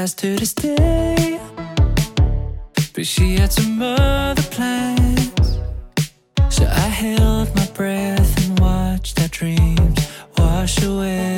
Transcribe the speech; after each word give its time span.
fast 0.00 0.18
to 0.18 0.46
stay. 0.46 1.38
But 2.94 3.06
she 3.06 3.36
had 3.36 3.52
some 3.52 3.82
other 3.82 4.42
plans. 4.54 5.58
So 6.48 6.64
I 6.64 6.88
held 7.02 7.54
my 7.54 7.66
breath 7.74 8.32
and 8.42 8.58
watched 8.60 9.20
our 9.20 9.28
dreams 9.28 9.98
wash 10.38 10.82
away. 10.82 11.29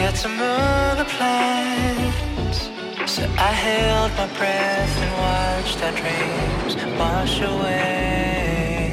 had 0.00 0.16
some 0.16 0.38
other 0.40 1.04
plans. 1.04 2.70
So 3.10 3.22
I 3.36 3.52
held 3.52 4.10
my 4.12 4.28
breath 4.38 4.94
and 5.04 5.12
watched 5.24 5.82
our 5.82 5.92
dreams 5.92 6.74
wash 6.98 7.40
away. 7.40 8.90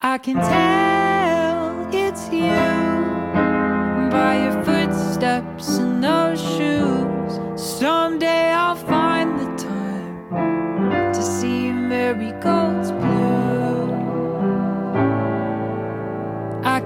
I 0.00 0.18
can 0.18 0.36
tell 0.36 1.88
it's 1.92 2.24
you 2.32 2.62
by 4.10 4.32
your 4.42 4.56
footsteps 4.64 5.91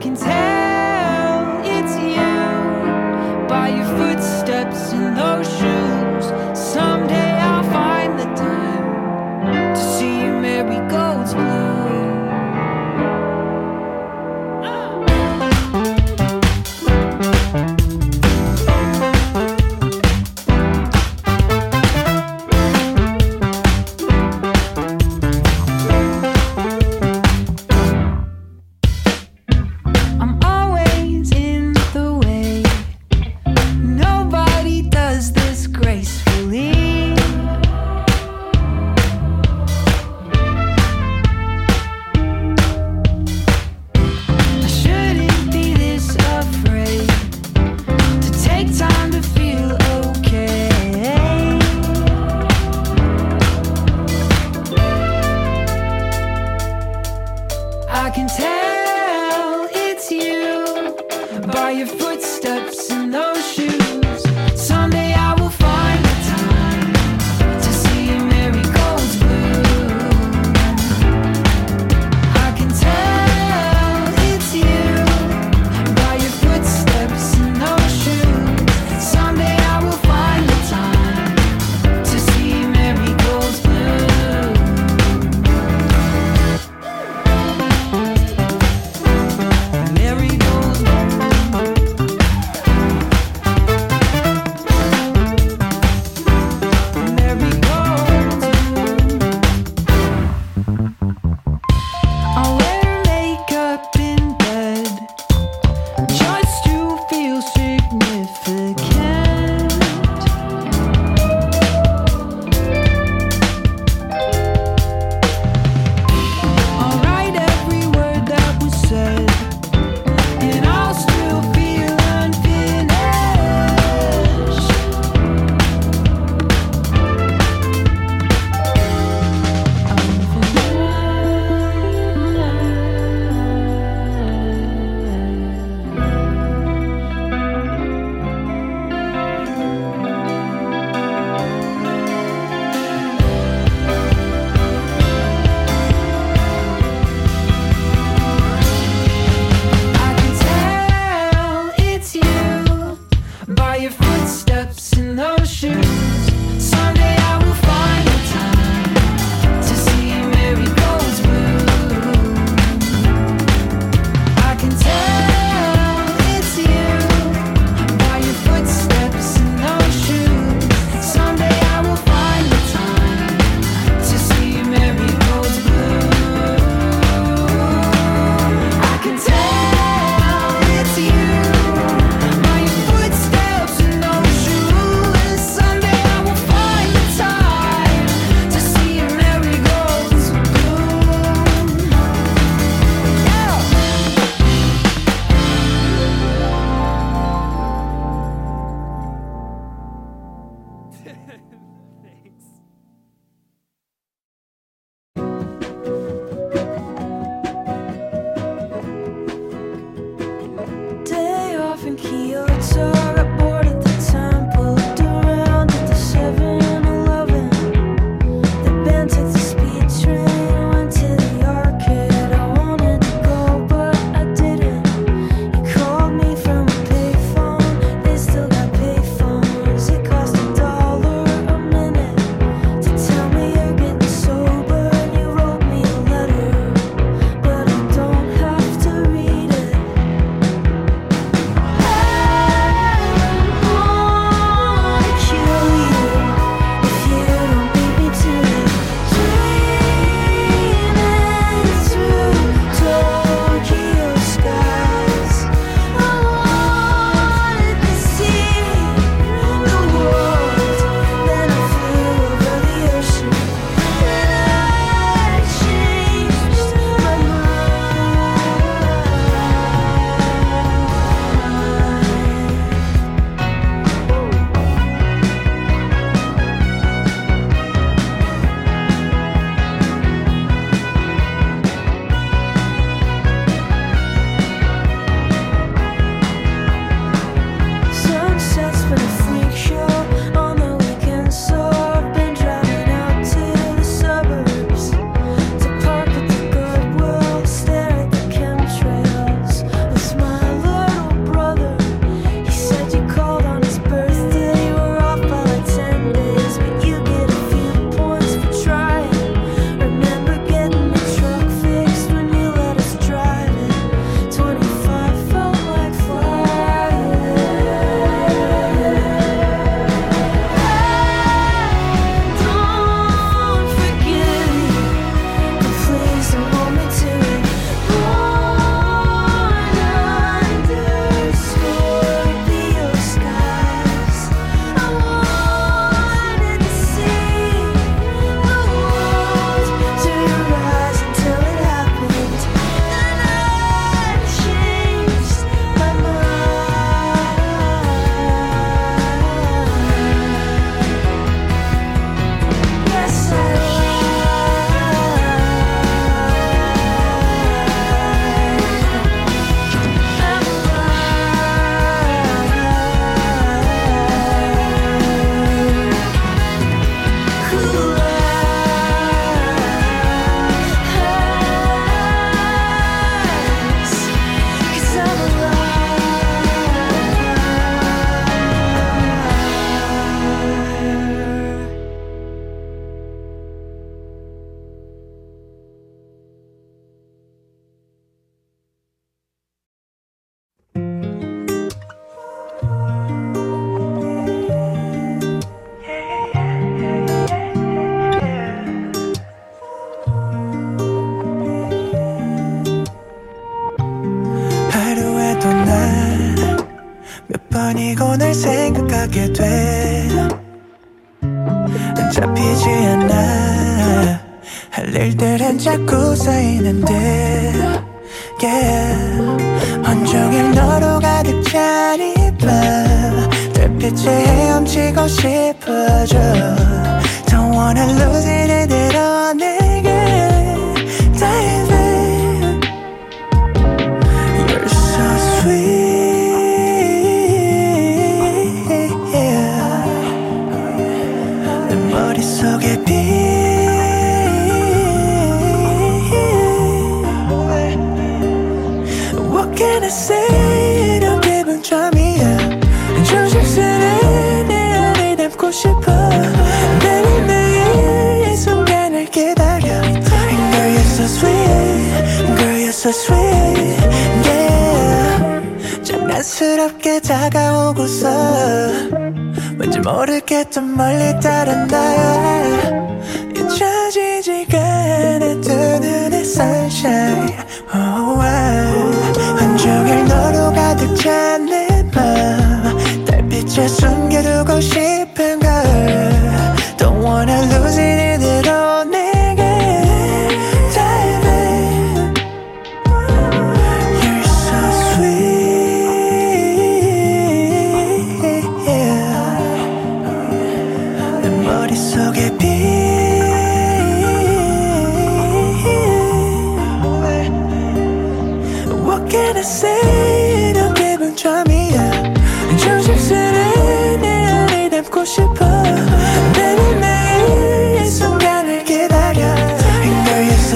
can 0.06 0.14
tell 0.14 1.60
it's 1.64 1.96
you 1.98 3.48
by 3.48 3.68
your 3.68 3.86
footsteps 3.98 4.92
in 4.92 5.14
those 5.14 5.48
shoes. 5.58 5.85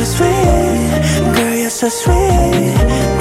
so 0.05 0.25
sweet, 0.25 1.35
girl, 1.35 1.55
you're 1.55 1.69
so 1.71 1.89
sweet. 1.89 3.20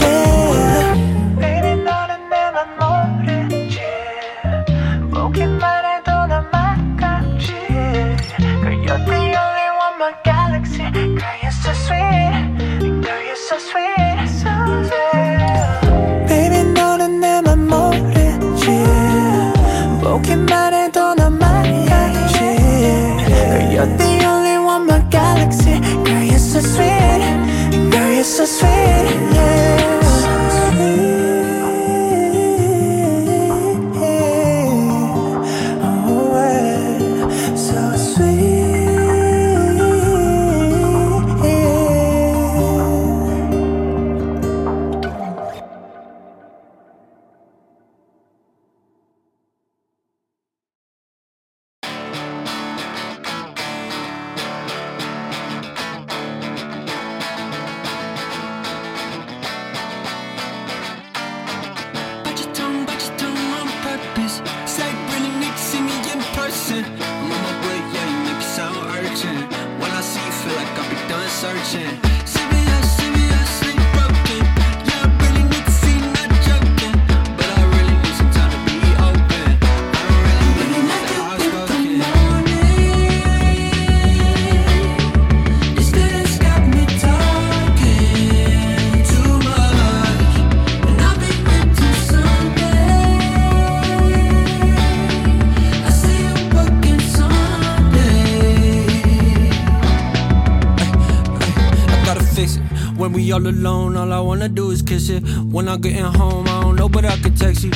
all 103.39 103.47
alone, 103.47 103.95
all 103.95 104.11
I 104.11 104.19
wanna 104.19 104.49
do 104.49 104.71
is 104.71 104.81
kiss 104.81 105.09
it. 105.09 105.23
When 105.51 105.69
I'm 105.69 105.79
getting 105.79 106.03
home, 106.03 106.47
I 106.47 106.61
don't 106.61 106.75
know, 106.75 106.89
but 106.89 107.05
I 107.05 107.15
can 107.17 107.33
text 107.35 107.63
you. 107.63 107.71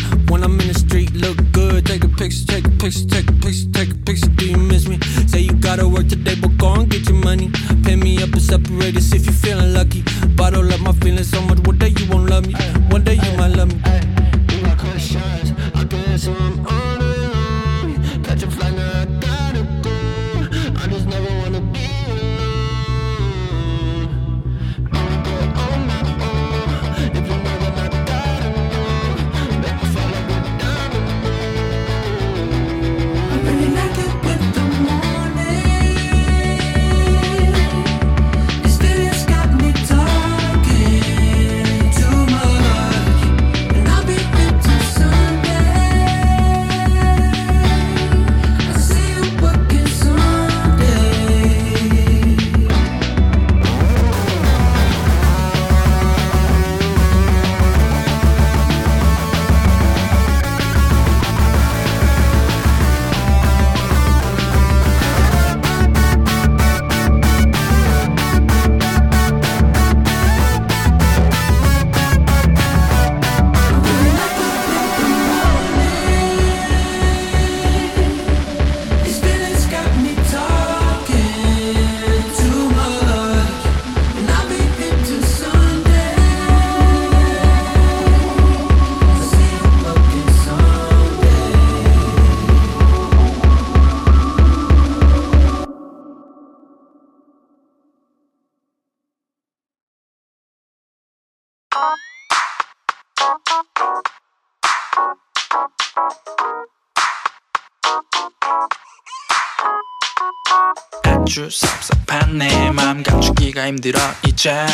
아주 111.33 111.49
섭섭한 111.51 112.39
내 112.39 112.71
맘 112.71 113.03
감추기가 113.03 113.67
힘들어 113.67 113.99
이젠 114.27 114.67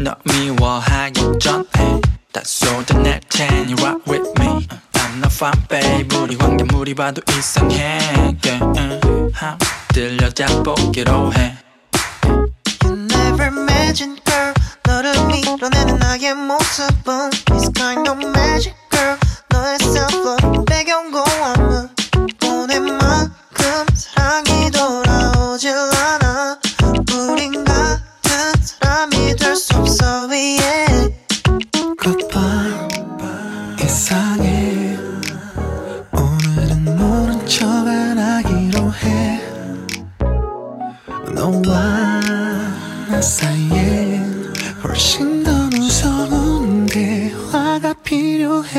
너 0.00 0.14
미워하기 0.24 1.20
전에 1.40 2.00
다 2.32 2.42
쏟아낼 2.44 3.20
테니 3.30 3.74
rock 3.80 4.02
with 4.06 4.30
me 4.40 4.66
I'm 4.92 5.16
not 5.18 5.34
fun 5.34 5.52
babe 5.68 6.16
우리 6.18 6.36
관계 6.36 6.64
무리 6.64 6.94
봐도 6.94 7.22
이상해 7.30 7.91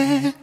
해 0.05 0.35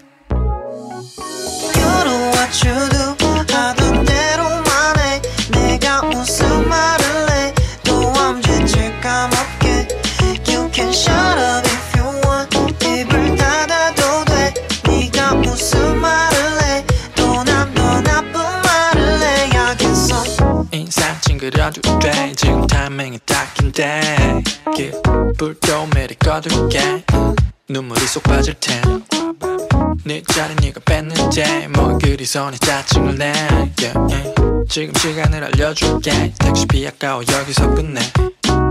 You 2.63 2.89
know 2.89 3.15
하던 3.49 4.05
대로만 4.05 4.99
해. 4.99 5.21
내가 5.51 6.01
무슨 6.03 6.67
말을 6.67 7.05
해도 7.31 8.11
엄지칠 8.11 8.99
까먹게. 8.99 9.87
You 10.49 10.69
can 10.73 10.89
shut 10.89 11.39
up 11.39 11.65
if 11.65 11.97
you 11.97 12.09
want. 12.25 12.53
입을 12.85 13.35
닫아도 13.37 14.25
돼. 14.25 14.53
네가 14.85 15.35
무슨 15.35 15.97
말을 15.97 16.83
더 17.15 17.43
나쁜 17.43 18.33
말을 18.33 19.21
해야겠어. 19.21 20.65
인상 20.71 21.15
찡그려도 21.21 21.99
돼. 21.99 22.33
지금 22.35 22.67
타이밍이 22.67 23.19
딱인데. 23.25 24.43
불도 25.37 25.87
매리 25.95 26.15
꺼둘게. 26.15 27.05
눈물이 27.69 28.01
쏙 28.05 28.23
빠질 28.23 28.53
테 28.55 28.81
손에 32.31 32.55
짜증을 32.59 33.17
내 33.17 33.25
yeah, 33.25 33.93
yeah. 34.09 34.33
지금 34.69 34.93
시간을 34.93 35.43
알려줄게. 35.43 36.33
택시비 36.39 36.87
아까워 36.87 37.21
여기서 37.29 37.75
끝내. 37.75 37.99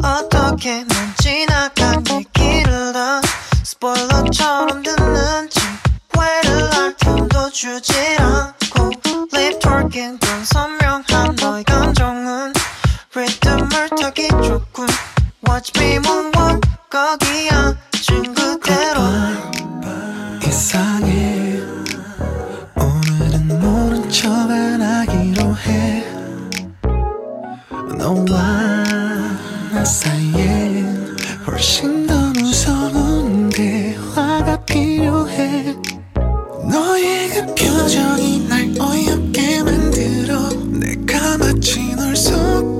어떻게 0.03 0.83
넌 0.85 1.15
지나간 1.19 2.03
얘기를 2.09 2.95
다 2.95 3.21
스포일러처럼 3.63 4.83
듣는지 4.83 5.61
왜를 6.19 6.75
알 6.75 6.97
틈도 6.97 7.51
주지 7.51 7.93
않고 8.19 8.93
Lip 9.35 9.59
talking 9.61 10.19
건 10.19 10.45
선명한 10.47 11.37
너의 11.39 11.63
감정은 11.65 12.55
리듬을 13.15 13.91
타기 14.01 14.29
좋군. 14.43 14.87
Watch 15.47 15.73
me 15.77 15.97
moonwalk 15.97 16.61
거기 16.89 17.51
앉은 17.51 18.35
그대로. 18.35 19.03
이상해 20.49 21.60
오늘은 24.11 24.13
모른 24.13 24.13
척안 24.13 24.83
하기로 24.83 25.57
해. 25.57 26.05
너와 27.97 28.55
나 29.73 29.85
사이에 29.85 30.85
훨씬 31.47 32.07
더 32.07 32.15
무서운 32.33 33.49
대화가 33.51 34.65
필요해. 34.65 35.77
너의 36.69 37.29
그 37.29 37.55
표정이 37.55 38.49
날 38.49 38.75
어이없게 38.79 39.63
만들어 39.63 40.49
내가 40.67 41.39
마치 41.39 41.95
널 41.95 42.17
속 42.17 42.80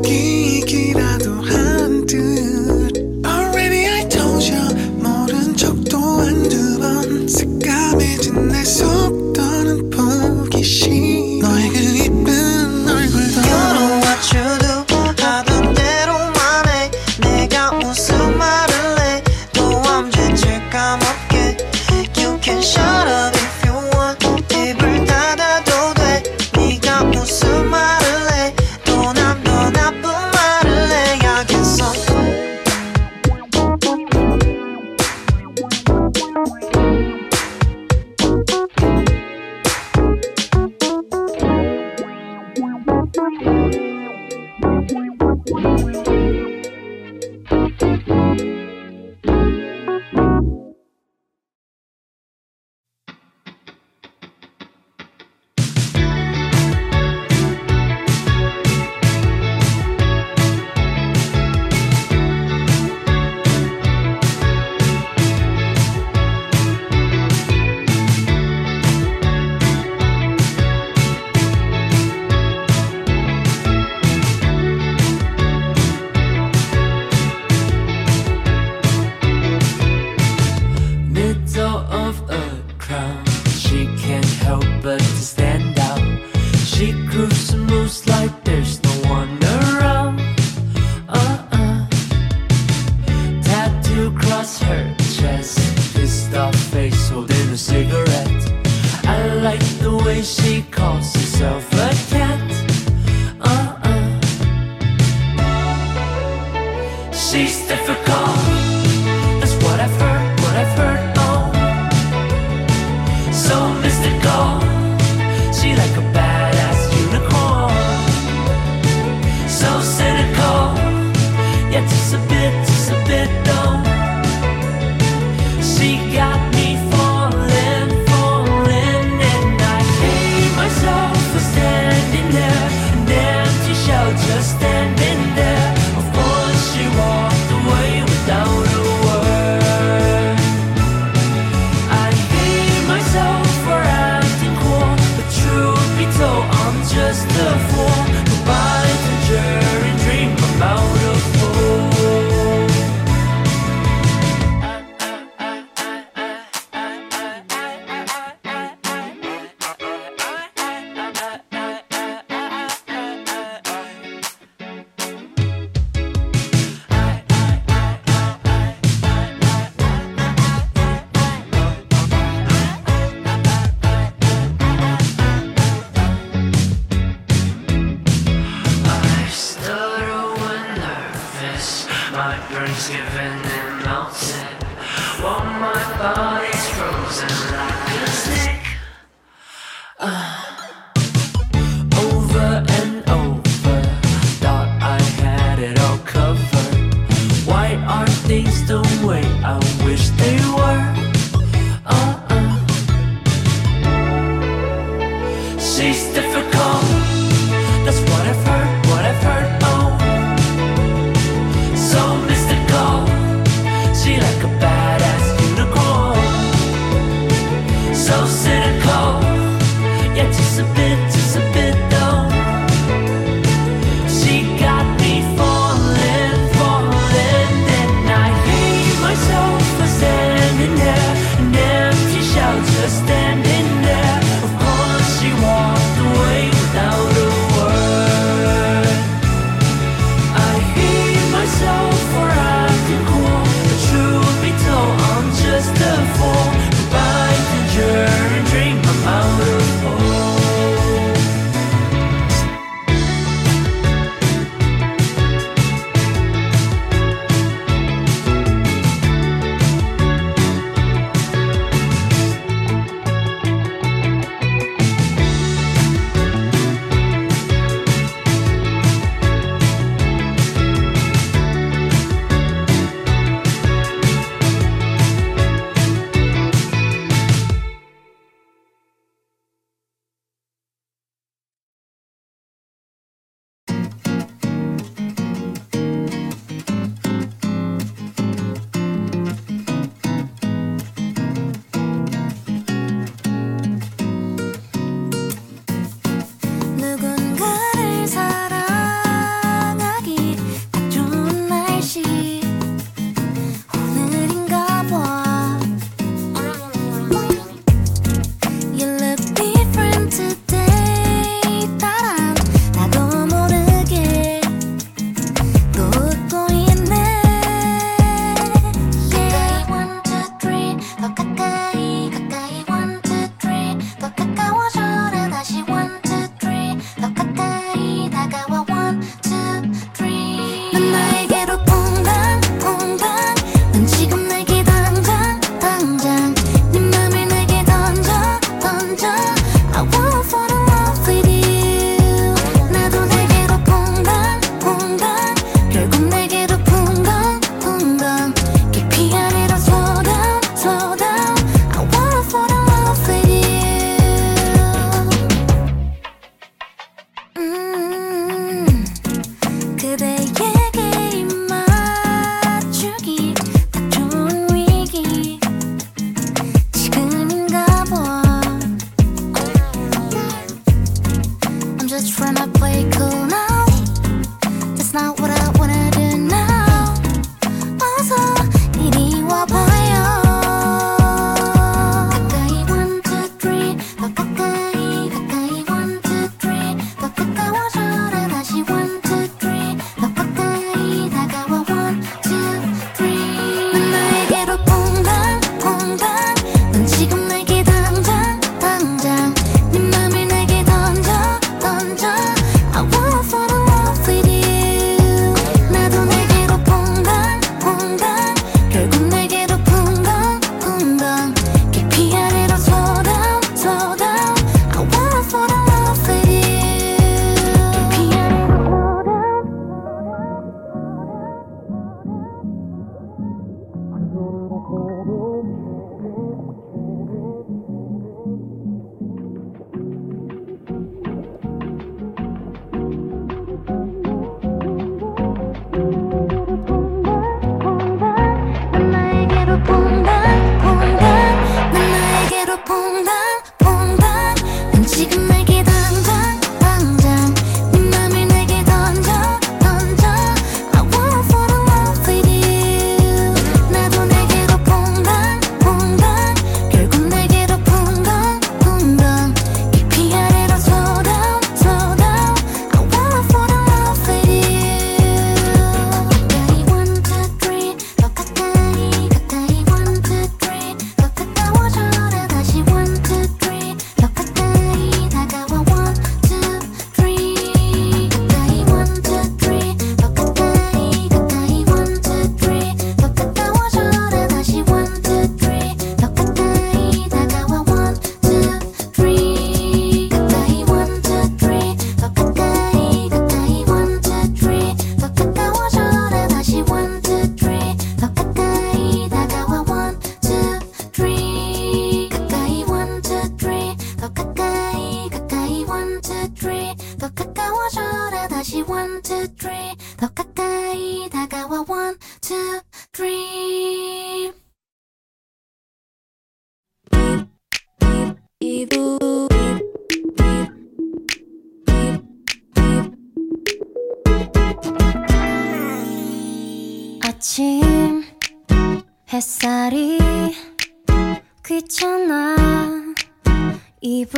I 199.43 199.80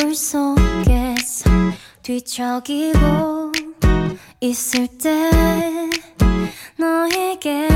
물 0.02 0.16
속에서 0.16 1.48
뒤척이고 2.02 3.52
있을 4.40 4.88
때 4.98 5.30
너에게 6.76 7.68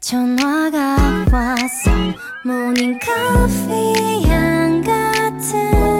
전화가 0.00 0.96
와서 1.32 1.90
모닝 2.44 2.98
커피 2.98 4.26
향 4.28 4.82
같은 4.82 5.91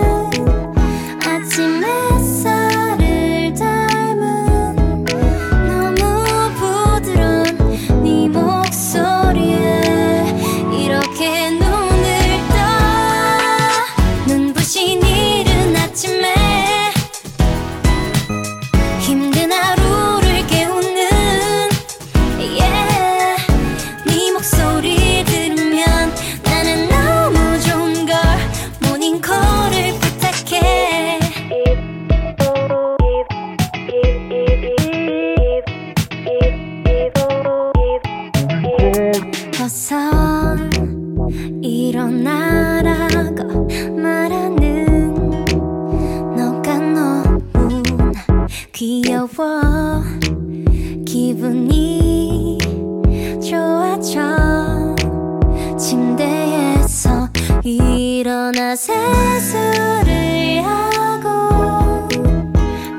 나 58.72 58.76
세수를 58.76 60.64
하고 60.64 62.08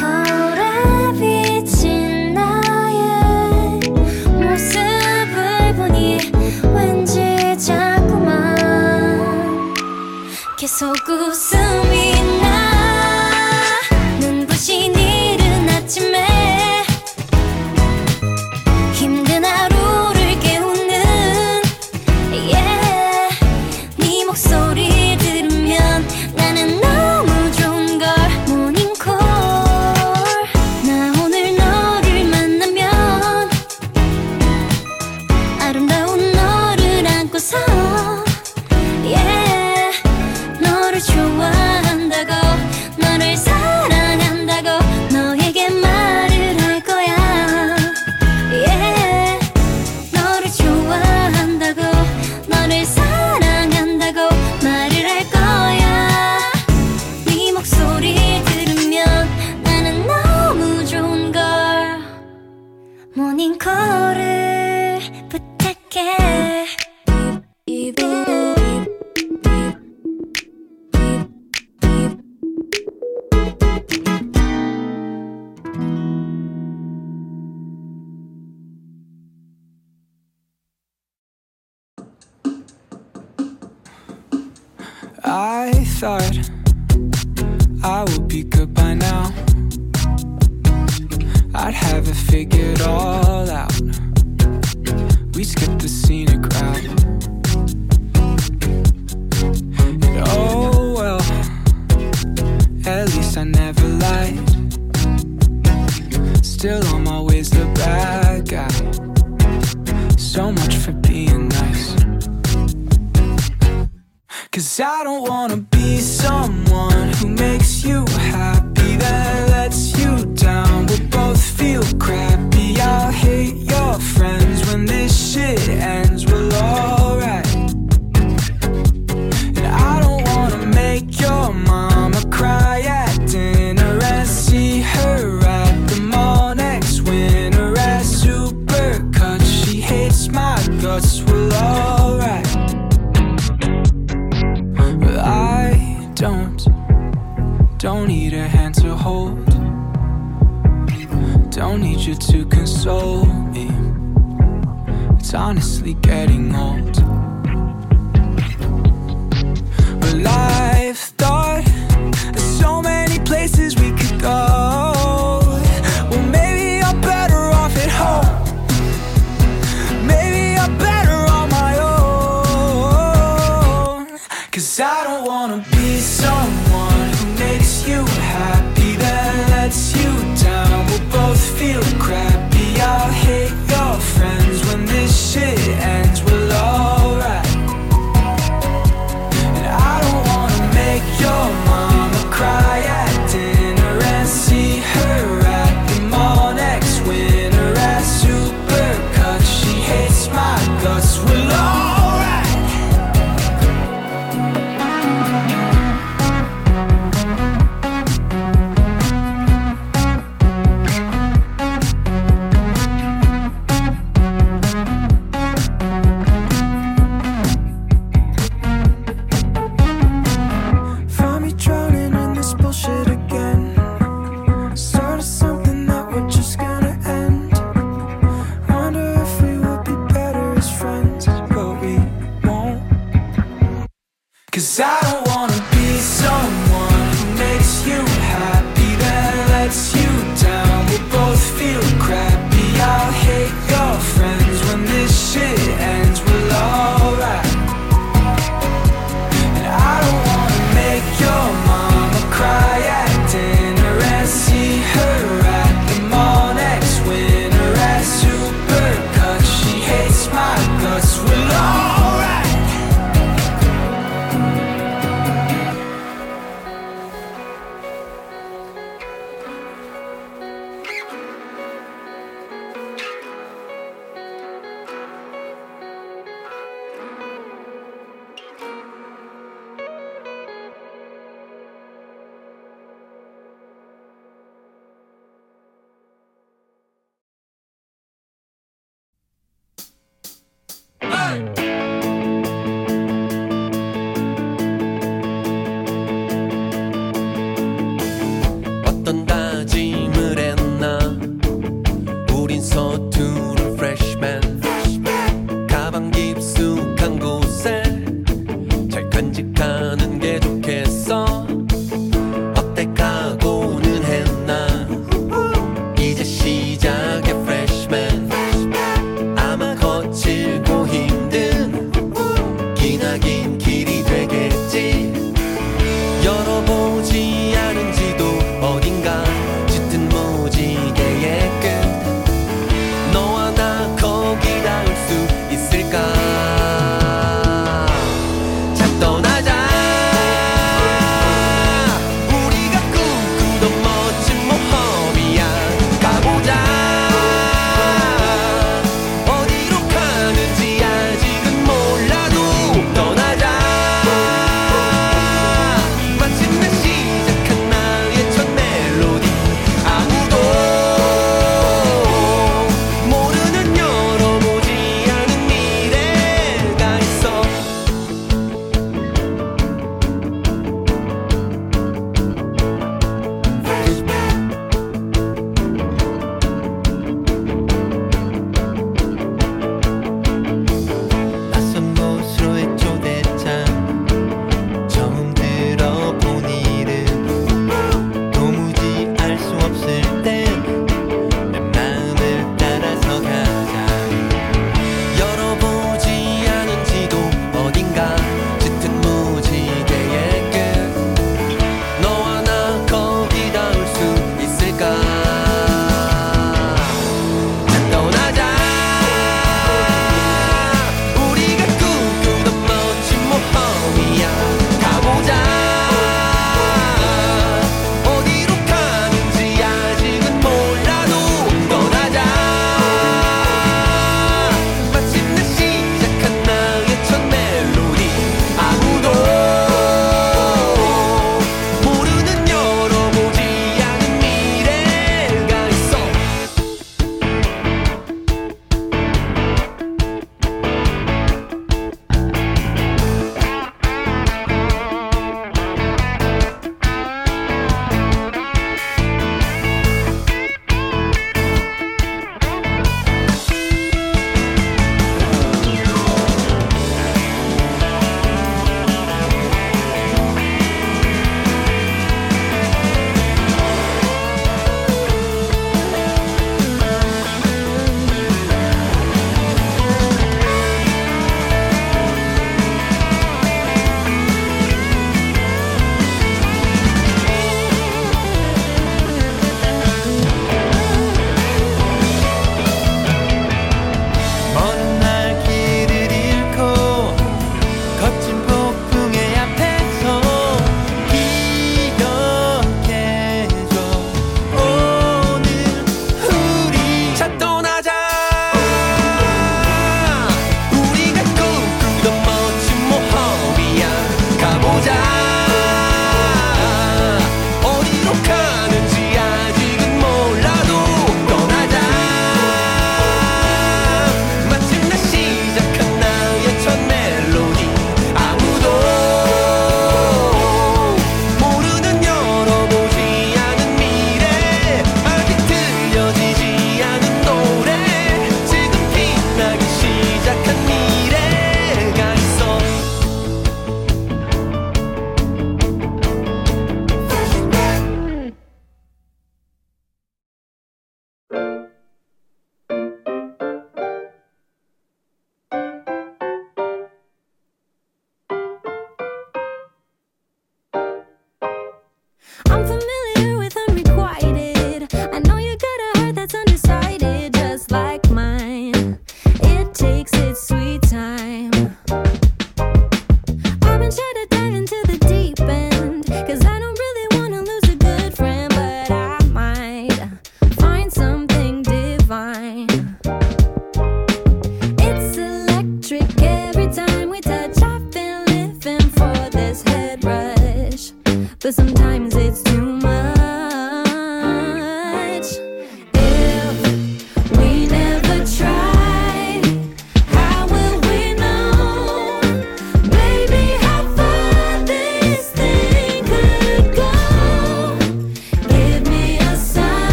거울에 0.00 1.12
비친 1.12 2.32
나의 2.32 3.80
모습을 4.32 5.74
보니 5.76 6.32
왠지 6.74 7.54
자꾸만 7.58 8.56
계속 10.56 10.96
웃어 11.06 11.47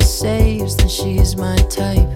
saves, 0.00 0.76
then 0.76 0.88
she's 0.88 1.36
my 1.36 1.56
type. 1.56 2.07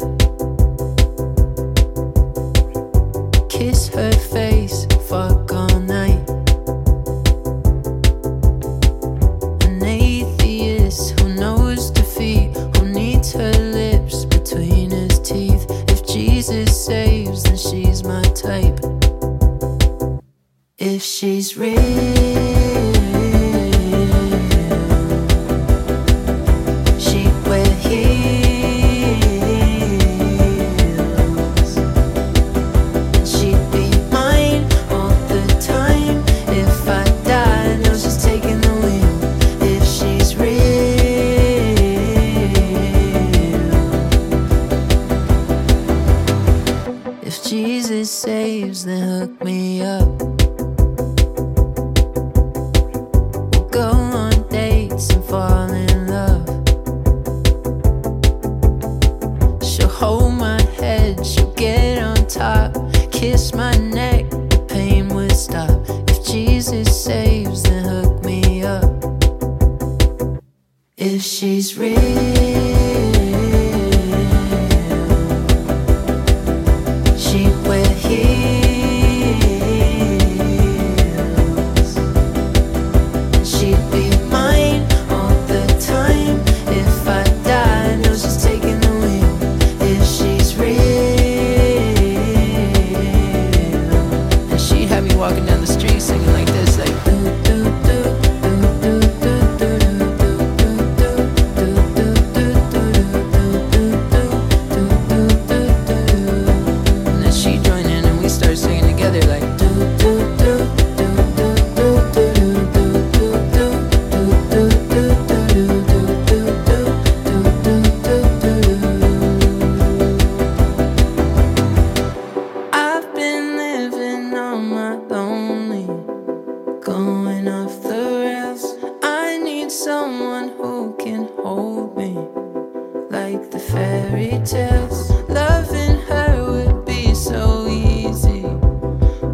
like 133.12 133.50
the 133.50 133.58
fairy 133.58 134.40
tales. 134.44 135.10
Loving 135.28 136.00
her 136.08 136.50
would 136.50 136.84
be 136.86 137.14
so 137.14 137.68
easy. 137.68 138.42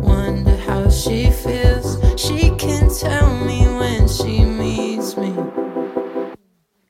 Wonder 0.03 0.57
how 0.57 0.91
she 0.91 1.31
feels. 1.31 1.97
She 2.21 2.51
can 2.57 2.91
tell 2.91 3.33
me 3.45 3.61
when 3.81 4.09
she 4.09 4.45
meets 4.45 5.17
me 5.17 5.33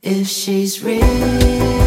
if 0.02 0.26
she's 0.26 0.82
real. 0.82 1.77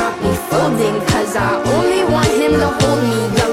not 0.00 0.16
be 0.22 0.32
folding 0.48 0.98
Cause 1.10 1.36
I 1.36 1.50
only 1.74 2.02
want 2.12 2.32
him 2.40 2.52
to 2.52 2.68
hold 2.78 3.02
me 3.02 3.49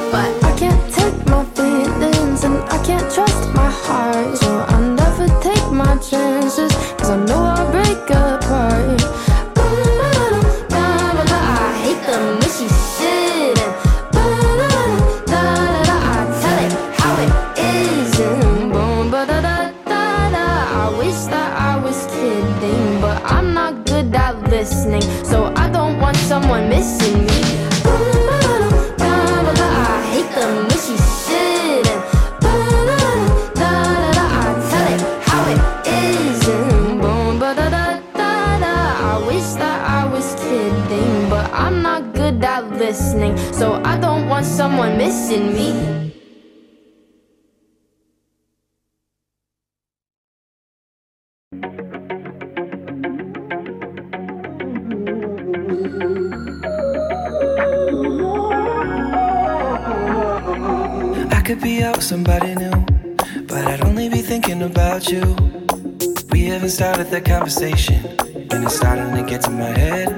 conversation, 67.47 68.05
and 68.51 68.65
it's 68.65 68.75
starting 68.75 69.15
to 69.15 69.23
get 69.23 69.41
to 69.41 69.49
my 69.49 69.71
head. 69.79 70.09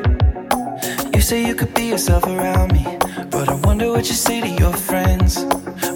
You 1.13 1.21
say 1.21 1.45
you 1.45 1.53
could 1.53 1.71
be 1.75 1.83
yourself 1.83 2.23
around 2.23 2.73
me, 2.73 2.83
but 3.29 3.47
I 3.47 3.53
wonder 3.65 3.91
what 3.91 4.07
you 4.09 4.15
say 4.15 4.41
to 4.41 4.47
your 4.47 4.73
friends. 4.73 5.37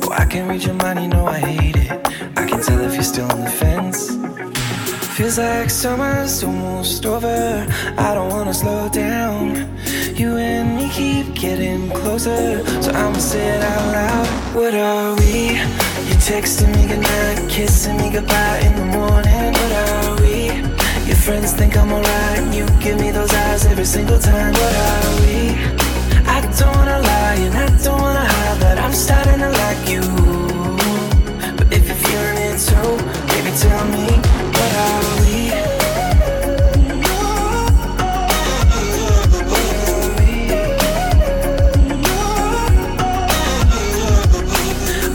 Oh, 0.04 0.12
I 0.12 0.26
can 0.26 0.48
read 0.48 0.64
your 0.64 0.76
mind, 0.76 1.02
you 1.02 1.08
know 1.08 1.26
I 1.26 1.40
hate 1.40 1.76
it. 1.76 1.92
I 2.38 2.46
can 2.46 2.62
tell 2.62 2.80
if 2.82 2.94
you're 2.94 3.02
still 3.14 3.32
on 3.32 3.40
the 3.40 3.50
fence. 3.50 4.12
Feels 5.18 5.40
like 5.40 5.72
summer's 5.72 6.44
almost 6.44 7.04
over. 7.04 7.66
I 7.98 8.14
don't 8.14 8.30
wanna 8.30 8.54
slow 8.54 8.88
down. 8.90 9.56
You 10.14 10.38
and 10.38 10.76
me 10.76 10.88
keep 10.92 11.34
getting 11.34 11.90
closer, 11.90 12.64
so 12.84 12.92
I'ma 12.92 13.18
say 13.18 13.58
it 13.58 13.64
out 13.64 13.86
loud. 13.98 14.28
What 14.54 14.76
are 14.76 15.16
we? 15.16 15.58
You 16.08 16.16
texting 16.30 16.70
me 16.76 16.88
goodnight, 16.88 17.50
kissing 17.50 17.98
me 17.98 18.12
goodbye 18.12 18.60
in 18.68 18.74
the 18.76 18.86
morning. 18.98 19.54
What 19.60 19.72
are 19.82 19.93
friends 21.24 21.54
think 21.54 21.78
I'm 21.78 21.90
alright, 21.90 22.54
you 22.54 22.66
give 22.82 23.00
me 23.00 23.10
those 23.10 23.34
eyes 23.34 23.66
every 23.66 23.86
single 23.86 24.20
time. 24.20 24.52
What 24.52 24.76
are 24.76 25.22
we? 25.22 25.56
I 26.28 26.42
don't 26.60 26.76
wanna 26.76 27.00
lie, 27.00 27.38
and 27.48 27.56
I 27.56 27.68
don't 27.82 28.02
wanna 28.02 28.26
hide 28.34 28.60
that 28.64 28.78
I'm 28.78 28.92
starting 28.92 29.40
to 29.40 29.50
like 29.64 29.88
you. 29.94 30.04
But 31.58 31.68
if 31.72 31.88
you're 31.88 32.02
feeling 32.08 32.40
it 32.50 32.60
too, 32.68 32.90
baby, 33.32 33.52
tell 33.64 33.86
me, 33.96 34.06
what 34.56 34.72
are 34.84 35.04
we? 35.22 35.34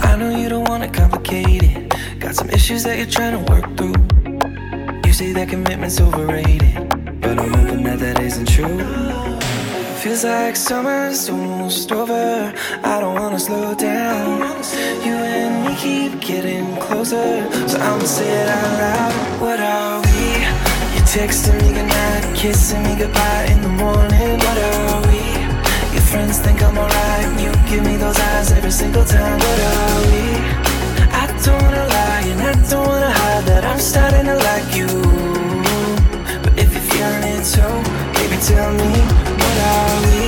I 0.09 0.15
know 0.17 0.29
you 0.35 0.49
don't 0.49 0.67
want 0.67 0.83
it. 0.85 0.89
Got 2.19 2.35
some 2.35 2.49
issues 2.49 2.83
that 2.83 2.97
you're 2.97 3.05
trying 3.05 3.33
to 3.37 3.51
work 3.51 3.68
that 5.39 5.47
commitment's 5.47 6.01
overrated, 6.01 6.75
but 7.21 7.39
I'm 7.39 7.53
hoping 7.53 7.83
that 7.83 7.99
that 7.99 8.21
isn't 8.21 8.49
true. 8.49 8.79
Feels 10.01 10.25
like 10.25 10.57
summer's 10.57 11.29
almost 11.29 11.89
over. 11.93 12.53
I 12.83 12.99
don't 12.99 13.15
wanna 13.15 13.39
slow 13.39 13.73
down. 13.73 14.41
You 15.05 15.15
and 15.15 15.65
me 15.65 15.75
keep 15.85 16.19
getting 16.19 16.75
closer, 16.75 17.47
so 17.69 17.77
I'ma 17.79 18.03
say 18.03 18.29
it 18.41 18.49
out 18.49 18.71
loud. 18.83 19.13
What 19.39 19.59
are 19.61 20.01
we? 20.07 20.19
You 20.93 21.01
texting 21.07 21.55
me 21.61 21.69
goodnight, 21.77 22.23
kissing 22.35 22.83
me 22.83 22.93
goodbye 22.99 23.45
in 23.53 23.61
the 23.61 23.73
morning. 23.85 24.31
What 24.45 24.57
are 24.71 25.01
we? 25.07 25.23
Your 25.95 26.05
friends 26.11 26.39
think 26.39 26.61
I'm 26.61 26.77
alright, 26.77 27.29
you 27.43 27.51
give 27.71 27.85
me 27.85 27.95
those 27.95 28.19
eyes 28.19 28.51
every 28.51 28.71
single 28.71 29.05
time. 29.05 29.37
What 29.45 29.59
are 29.71 29.99
we? 30.11 30.25
I 31.21 31.25
don't 31.45 31.61
wanna 31.63 31.85
lie, 31.95 32.23
and 32.31 32.41
I 32.51 32.53
don't 32.69 32.85
wanna 32.85 33.11
hide 33.19 33.45
that 33.45 33.63
I'm 33.63 33.79
starting 33.79 34.25
to 34.25 34.35
like 34.35 34.75
you. 34.75 35.08
Tell 38.41 38.71
me, 38.73 38.79
what 39.37 39.57
are 39.57 40.01
we? 40.11 40.19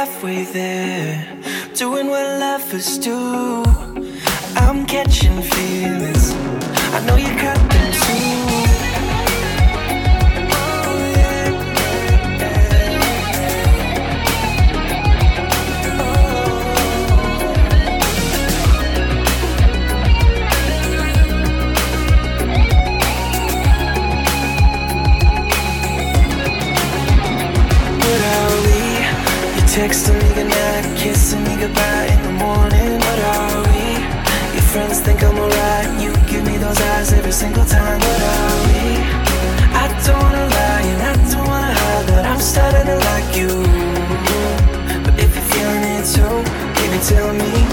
Halfway 0.00 0.44
there, 0.44 0.89
You 29.90 29.96
texting 29.96 30.22
me 30.22 30.34
goodnight, 30.36 30.96
kissing 30.96 31.42
me 31.42 31.56
goodbye 31.58 32.06
in 32.06 32.22
the 32.22 32.30
morning. 32.30 32.92
What 33.00 33.18
are 33.34 33.62
we? 33.66 33.98
Your 34.54 34.62
friends 34.70 35.00
think 35.00 35.20
I'm 35.24 35.36
alright. 35.36 36.00
You 36.00 36.12
give 36.30 36.46
me 36.46 36.58
those 36.58 36.80
eyes 36.80 37.12
every 37.12 37.32
single 37.32 37.64
time. 37.64 37.98
What 37.98 38.22
are 38.22 38.56
we? 38.68 39.02
I 39.74 39.88
don't 40.06 40.22
wanna 40.22 40.46
lie 40.46 40.82
and 40.92 41.02
I 41.02 41.14
don't 41.32 41.44
wanna 41.44 41.74
hide 41.74 42.06
that 42.06 42.24
I'm 42.24 42.40
starting 42.40 42.86
to 42.86 42.98
like 43.10 43.34
you. 43.34 43.50
But 45.02 45.18
if 45.18 45.34
you're 45.34 45.50
feeling 45.54 45.82
it 45.98 46.06
too, 46.06 46.38
baby, 46.76 46.98
tell 47.02 47.34
me 47.34 47.69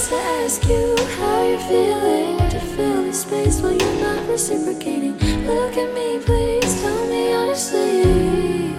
place 0.00 0.08
to 0.08 0.16
ask 0.16 0.68
you 0.68 0.96
how 1.18 1.42
you're 1.46 1.58
feeling. 1.60 2.38
To 2.50 2.60
fill 2.60 3.04
the 3.04 3.12
space 3.12 3.60
while 3.60 3.72
you're 3.72 4.00
not 4.00 4.28
reciprocating. 4.28 5.18
Look 5.46 5.76
at 5.76 5.92
me, 5.94 6.18
please. 6.24 6.80
Tell 6.80 7.06
me 7.06 7.32
honestly. 7.32 8.69